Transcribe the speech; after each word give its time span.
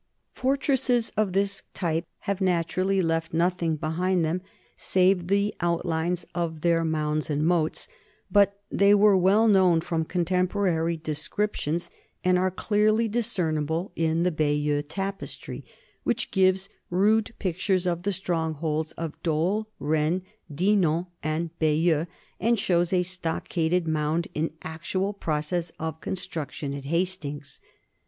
Fortresses 0.33 1.11
of 1.15 1.33
this 1.33 1.61
type 1.75 2.05
have 2.21 2.41
naturally 2.41 3.03
left 3.03 3.35
nothing 3.35 3.75
be 3.75 3.85
hind 3.89 4.25
them 4.25 4.41
save 4.75 5.27
the 5.27 5.53
outlines 5.61 6.25
of 6.33 6.61
their 6.61 6.83
mounds 6.83 7.29
and 7.29 7.45
moats, 7.45 7.87
but 8.31 8.59
they 8.71 8.93
are 8.93 9.15
well 9.15 9.47
known 9.47 9.79
from 9.79 10.03
contemporary 10.03 10.97
descrip 10.97 11.53
tions 11.53 11.91
and 12.23 12.39
are 12.39 12.49
clearly 12.49 13.07
discernible 13.07 13.91
in 13.95 14.23
the 14.23 14.31
Bayeux 14.31 14.81
Tapestry, 14.81 15.63
which 16.01 16.31
gives 16.31 16.67
rude 16.89 17.31
pictures 17.37 17.85
of 17.85 18.01
the 18.01 18.11
strongholds 18.11 18.93
of 18.93 19.21
Dol, 19.21 19.67
Rennes, 19.77 20.23
Dinan, 20.51 21.05
and 21.21 21.51
Bayeux, 21.59 22.07
and 22.39 22.59
shows 22.59 22.91
a 22.91 23.03
stockaded 23.03 23.87
mound 23.87 24.29
in 24.33 24.49
actual 24.63 25.13
process 25.13 25.71
of 25.79 26.01
construction 26.01 26.73
at 26.73 26.85
Hastings. 26.85 27.59